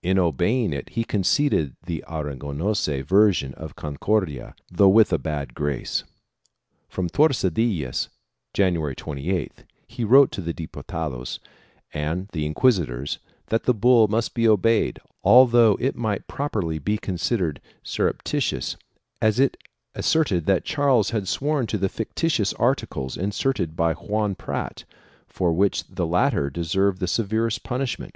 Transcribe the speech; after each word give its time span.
In 0.00 0.16
obeying 0.16 0.72
it, 0.72 0.90
he 0.90 1.02
con 1.02 1.24
ceded 1.24 1.74
the 1.86 2.04
Aragonese 2.08 3.02
version 3.04 3.52
of 3.54 3.70
the 3.70 3.74
Concordia, 3.74 4.54
though 4.70 4.88
with 4.88 5.12
a 5.12 5.18
bad 5.18 5.54
grace. 5.56 6.04
From 6.88 7.08
Tordesillas, 7.08 8.08
January 8.54 8.94
28th, 8.94 9.64
he 9.88 10.04
wrote 10.04 10.30
to 10.30 10.40
the 10.40 10.54
Dipu 10.54 10.84
tados 10.84 11.40
and 11.92 12.28
the 12.28 12.46
inquisitors 12.46 13.18
that 13.48 13.64
the 13.64 13.74
bull 13.74 14.06
must 14.06 14.34
be 14.34 14.46
obeyed 14.46 15.00
although 15.24 15.76
it 15.80 15.96
might 15.96 16.28
properly 16.28 16.78
be 16.78 16.96
considered 16.96 17.60
surreptitious, 17.82 18.76
as 19.20 19.40
it 19.40 19.56
asserted 19.96 20.46
that 20.46 20.64
Charles 20.64 21.10
had 21.10 21.26
sworn 21.26 21.66
to 21.66 21.76
the 21.76 21.88
fictitious 21.88 22.52
articles 22.52 23.16
inserted 23.16 23.74
by 23.74 23.94
Juan 23.94 24.36
Prat, 24.36 24.84
for 25.26 25.52
which 25.52 25.82
the 25.88 26.06
latter 26.06 26.50
deserved 26.50 27.00
the 27.00 27.08
severest 27.08 27.64
punishment. 27.64 28.14